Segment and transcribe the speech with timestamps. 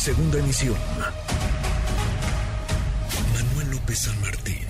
[0.00, 0.76] Segunda emisión.
[3.34, 4.66] Manuel López San Martín,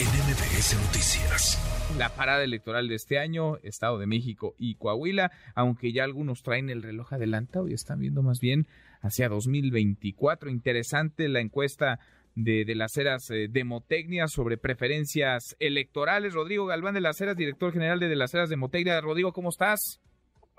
[0.00, 1.94] en MBS Noticias.
[1.96, 6.68] La parada electoral de este año, Estado de México y Coahuila, aunque ya algunos traen
[6.68, 8.66] el reloj adelantado y están viendo más bien
[9.02, 10.50] hacia 2024.
[10.50, 12.00] Interesante la encuesta
[12.34, 16.34] de, de las Heras eh, Demotecnia sobre preferencias electorales.
[16.34, 19.00] Rodrigo Galván de las Heras, director general de, de las Heras Demotecnia.
[19.00, 20.00] Rodrigo, ¿cómo estás?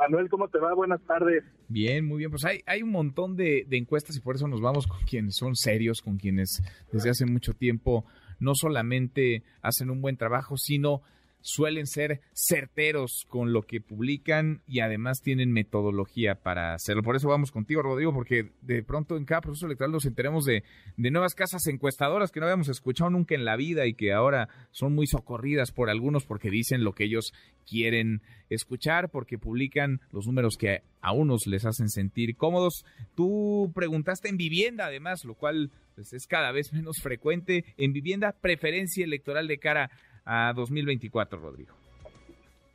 [0.04, 0.74] Manuel, ¿cómo te va?
[0.74, 1.44] Buenas tardes.
[1.70, 2.30] Bien, muy bien.
[2.30, 5.36] Pues hay, hay un montón de, de, encuestas y por eso nos vamos con quienes
[5.36, 6.62] son serios, con quienes
[6.92, 8.06] desde hace mucho tiempo
[8.40, 11.02] no solamente hacen un buen trabajo, sino
[11.44, 17.04] suelen ser certeros con lo que publican y además tienen metodología para hacerlo.
[17.04, 20.64] Por eso vamos contigo, Rodrigo, porque de pronto en cada proceso electoral nos enteremos de,
[20.96, 24.48] de nuevas casas encuestadoras que no habíamos escuchado nunca en la vida y que ahora
[24.72, 27.34] son muy socorridas por algunos porque dicen lo que ellos
[27.68, 32.86] quieren escuchar, porque publican los números que a unos les hacen sentir cómodos.
[33.16, 37.66] Tú preguntaste en vivienda, además, lo cual pues, es cada vez menos frecuente.
[37.78, 39.90] En vivienda, preferencia electoral de cara a
[40.26, 41.74] 2024, Rodrigo.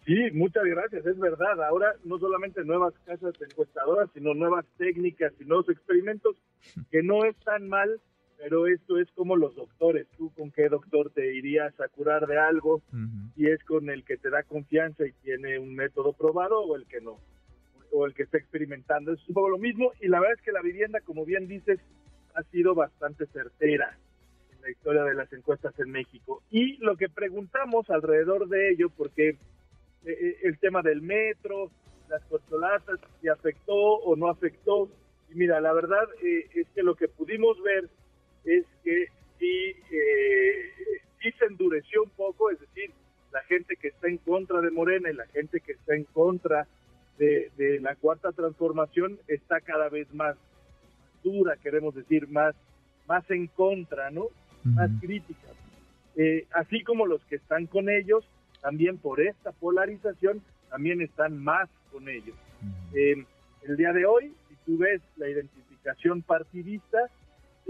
[0.04, 1.62] Sí, muchas gracias, es verdad.
[1.64, 6.34] Ahora no solamente nuevas casas encuestadoras, sino nuevas técnicas y nuevos experimentos,
[6.91, 8.00] que no es tan mal,
[8.38, 10.06] pero esto es como los doctores.
[10.16, 13.32] Tú con qué doctor te irías a curar de algo, uh -huh.
[13.36, 16.86] y es con el que te da confianza y tiene un método probado o el
[16.86, 17.19] que no,
[17.92, 19.12] o el que está experimentando.
[19.12, 21.80] Es un poco lo mismo y la verdad es que la vivienda, como bien dices,
[22.34, 23.98] ha sido bastante certera
[24.62, 26.42] la historia de las encuestas en México.
[26.51, 29.37] Y lo que preguntamos alrededor de ello, porque
[30.05, 31.70] eh, el tema del metro,
[32.09, 34.89] las corcholatas, si afectó o no afectó,
[35.31, 37.89] y mira, la verdad eh, es que lo que pudimos ver
[38.45, 39.06] es que
[39.39, 40.72] sí, eh,
[41.20, 42.91] sí se endureció un poco, es decir,
[43.33, 46.67] la gente que está en contra de Morena y la gente que está en contra
[47.19, 50.37] de, de la cuarta transformación está cada vez más
[51.22, 52.55] dura, queremos decir, más,
[53.06, 54.28] más en contra, ¿no?
[54.74, 55.55] Más críticas.
[56.16, 58.24] Eh, así como los que están con ellos,
[58.60, 62.37] también por esta polarización, también están más con ellos.
[62.62, 62.97] Uh -huh.
[62.97, 63.26] eh,
[63.62, 66.98] el día de hoy, si tú ves la identificación partidista,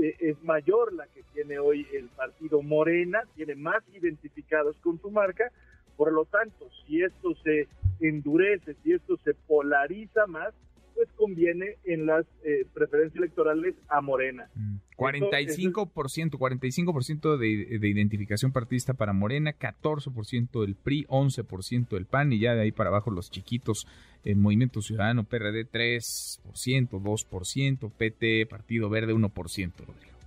[0.00, 5.10] eh, es mayor la que tiene hoy el partido Morena, tiene más identificados con su
[5.10, 5.50] marca,
[5.96, 7.66] por lo tanto, si esto se
[8.00, 10.54] endurece, si esto se polariza más,
[10.94, 14.48] pues conviene en las eh, preferencias electorales a Morena.
[14.54, 14.76] Mm.
[14.98, 22.40] 45%, 45% de, de, identificación partidista para Morena, 14% del PRI, 11% del PAN y
[22.40, 23.86] ya de ahí para abajo los chiquitos,
[24.24, 30.18] el Movimiento Ciudadano, PRD 3%, 2%, PT, Partido Verde 1%, Rodrigo.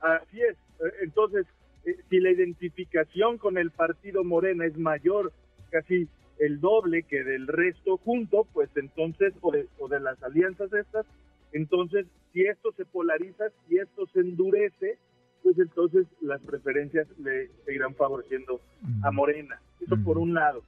[0.00, 0.56] Así es,
[1.02, 1.46] entonces,
[1.84, 5.32] eh, si la identificación con el partido Morena es mayor,
[5.70, 6.08] casi
[6.38, 11.04] el doble que del resto junto, pues entonces, o de, o de las alianzas estas,
[11.52, 14.98] entonces, si esto se polariza, si esto se endurece,
[15.42, 19.04] pues entonces las preferencias le seguirán favoreciendo mm.
[19.04, 19.60] a Morena.
[19.80, 20.04] Eso mm.
[20.04, 20.62] por un lado.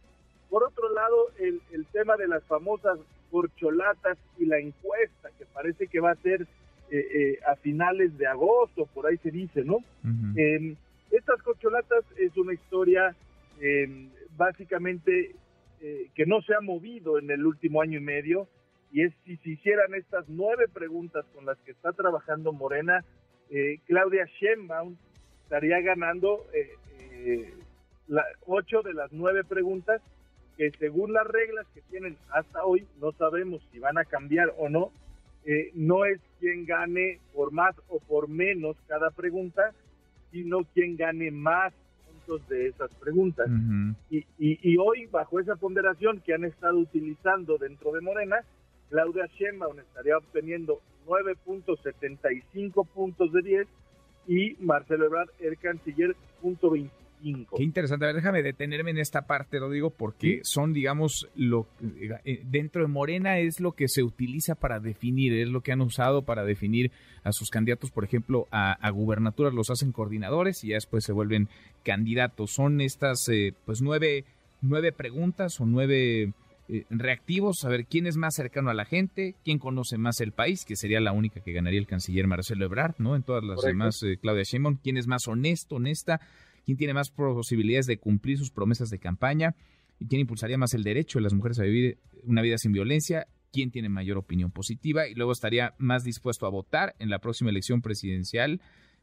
[0.48, 2.98] Por otro lado, el, el, tema de las famosas
[3.30, 6.42] corcholatas y la encuesta, que parece que va a ser
[6.90, 9.76] eh, eh, a finales de agosto, por ahí se dice, ¿no?
[9.76, 10.38] Uh -huh.
[10.38, 10.76] eh,
[11.12, 13.14] estas corcholatas es una historia
[14.36, 15.34] básicamente
[15.82, 18.48] eh, que no se ha movido en el último año y medio,
[18.92, 23.04] y es si se hicieran estas nueve preguntas con las que está trabajando Morena,
[23.50, 24.96] eh, Claudia Sheinbaum
[25.44, 26.70] estaría ganando eh,
[27.00, 27.54] eh,
[28.08, 30.00] la, ocho de las nueve preguntas
[30.56, 34.68] que según las reglas que tienen hasta hoy, no sabemos si van a cambiar o
[34.68, 34.92] no,
[35.44, 39.72] eh, no es quien gane por más o por menos cada pregunta,
[40.30, 41.72] sino quien gane más
[42.06, 43.48] puntos de esas preguntas.
[43.48, 43.94] Uh -huh.
[44.10, 48.44] y, y, y hoy, bajo esa ponderación que han estado utilizando dentro de Morena,
[48.90, 53.68] Claudia Sheinbaum estaría obteniendo 9.75 puntos de 10
[54.26, 57.56] y Marcelo Ebrard, el canciller, punto 25.
[57.56, 58.04] Qué interesante.
[58.04, 60.40] A ver, déjame detenerme en esta parte, lo digo, porque ¿Sí?
[60.42, 61.66] son, digamos, lo
[62.24, 65.80] eh, dentro de Morena es lo que se utiliza para definir, es lo que han
[65.80, 66.90] usado para definir
[67.22, 71.12] a sus candidatos, por ejemplo, a, a gubernaturas los hacen coordinadores y ya después se
[71.12, 71.48] vuelven
[71.84, 72.52] candidatos.
[72.52, 74.24] Son estas, eh, pues, nueve,
[74.62, 76.32] nueve preguntas o nueve
[76.72, 80.30] eh, reactivos, a ver quién es más cercano a la gente, quién conoce más el
[80.30, 83.16] país, que sería la única que ganaría el canciller Marcelo Ebrard, ¿no?
[83.16, 83.68] En todas las Correcto.
[83.76, 86.20] demás, eh, Claudia Sheinbaum, quién es más honesto, honesta,
[86.64, 89.56] quién tiene más posibilidades de cumplir sus promesas de campaña
[89.98, 93.26] y quién impulsaría más el derecho de las mujeres a vivir una vida sin violencia,
[93.52, 97.50] quién tiene mayor opinión positiva y luego estaría más dispuesto a votar en la próxima
[97.50, 98.60] elección presidencial.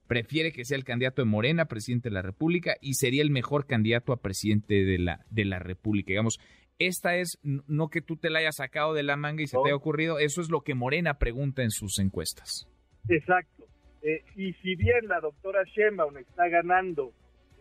[0.07, 3.65] Prefiere que sea el candidato de Morena, presidente de la República, y sería el mejor
[3.65, 6.11] candidato a presidente de la, de la República.
[6.11, 6.39] Digamos,
[6.79, 9.63] esta es no que tú te la hayas sacado de la manga y se no.
[9.63, 12.67] te haya ocurrido, eso es lo que Morena pregunta en sus encuestas.
[13.09, 13.65] Exacto.
[14.01, 17.13] Eh, y si bien la doctora Sheinbaum está ganando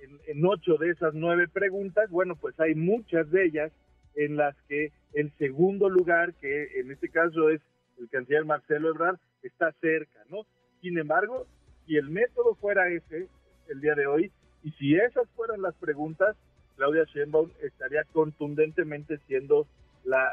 [0.03, 3.73] en, en, ocho de esas nueve preguntas, bueno, pues hay muchas de ellas
[4.15, 7.61] en las que el segundo lugar, que en este caso es
[7.99, 10.47] el canciller Marcelo Ebrard, está cerca, ¿no?
[10.81, 11.47] Sin embargo,
[11.87, 13.29] si el método fuera ese,
[13.69, 16.37] el día de hoy, y si esas fueran las preguntas,
[16.77, 19.67] Claudia Sheinbaum estaría contundentemente siendo
[20.05, 20.33] la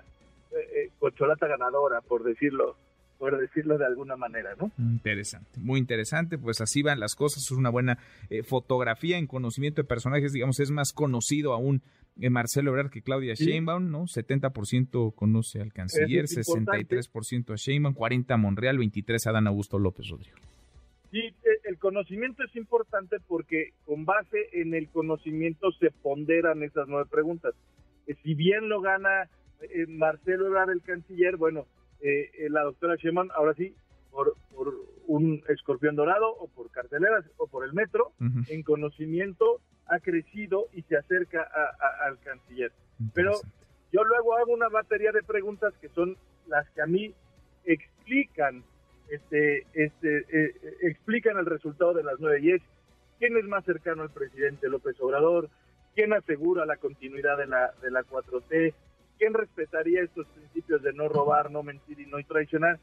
[0.51, 2.75] eh, eh, cocholata ganadora, por decirlo
[3.23, 4.69] por decirlo de alguna manera, ¿no?
[4.77, 7.97] Interesante, muy interesante, pues así van las cosas, es una buena
[8.29, 11.81] eh, fotografía en conocimiento de personajes, digamos, es más conocido aún
[12.19, 14.07] eh, Marcelo Ebrard que Claudia Sheinbaum, ¿no?
[14.07, 20.09] 70% conoce al canciller, 63% a Sheinbaum, 40 a Monreal, 23 a Dan Augusto López
[20.09, 20.35] Rodrigo.
[21.13, 26.87] Sí, e, el conocimiento es importante porque con base en el conocimiento se ponderan esas
[26.87, 27.53] nueve preguntas.
[28.07, 29.29] Eh, si bien lo gana
[29.87, 31.67] Marcelo Ebrard, el canciller, bueno,
[32.01, 33.75] eh, eh, la doctora Sheman, ahora sí,
[34.09, 34.73] por, por,
[35.05, 38.13] un escorpión dorado o por carteleras o por el metro,
[38.47, 41.45] en conocimiento ha crecido y se acerca
[42.05, 42.71] al canciller.
[43.13, 43.33] Pero
[43.91, 46.15] yo luego hago una batería de preguntas que son
[46.47, 47.13] las que a mí
[47.65, 48.63] explican
[49.09, 52.61] este, este, eh, explican el resultado de las nueve y es
[53.19, 55.49] quién es más cercano al presidente López Obrador,
[55.95, 58.73] quién asegura la continuidad de la, de la 4T,
[59.17, 62.79] ¿quién respetaría estos principios de no robar, no mentir y no traicionar?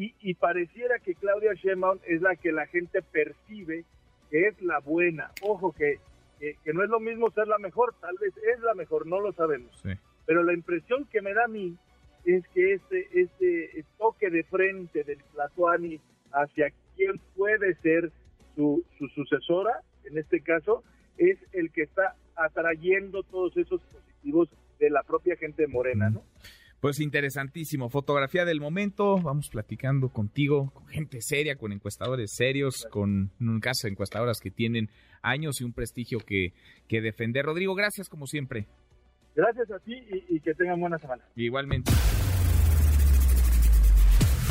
[0.00, 3.84] Y, pareciera que Claudia Sheinbaum es la que la gente percibe
[4.30, 5.32] que es la buena.
[5.42, 5.98] Ojo, que,
[6.38, 9.32] que, no es lo mismo ser la mejor, tal vez es la mejor, no lo
[9.32, 9.82] sabemos.
[10.24, 11.76] Pero la impresión que me da a mí
[12.24, 13.84] es que este, este
[14.30, 16.00] de frente del Tlatuani
[16.32, 18.10] hacia quién puede ser
[18.54, 20.82] su, su sucesora, en este caso,
[21.16, 24.48] es el que está atrayendo todos esos positivos
[24.78, 26.22] de la propia gente morena, ¿no?
[26.80, 33.32] Pues interesantísimo, fotografía del momento, vamos platicando contigo, con gente seria, con encuestadores serios, con
[33.40, 34.88] un caso encuestadoras que tienen
[35.20, 36.52] años y un prestigio que,
[36.86, 37.46] que defender.
[37.46, 38.68] Rodrigo, gracias como siempre.
[39.34, 41.24] Gracias a ti y, y que tengan buena semana.
[41.34, 41.90] Igualmente.